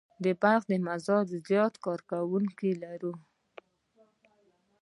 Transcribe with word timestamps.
د 0.23 0.25
بلخ 0.41 0.63
مزار 0.87 1.23
ډېر 1.29 1.41
زیارت 1.49 1.75
کوونکي 2.09 2.71
لري. 2.83 3.13